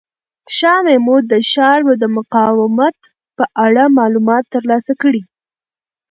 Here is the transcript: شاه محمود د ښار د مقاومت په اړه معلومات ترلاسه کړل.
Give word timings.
شاه 0.57 0.79
محمود 0.85 1.23
د 1.29 1.33
ښار 1.51 1.79
د 2.01 2.05
مقاومت 2.17 2.97
په 3.37 3.43
اړه 3.65 3.83
معلومات 3.97 4.43
ترلاسه 4.55 4.93
کړل. 5.01 5.19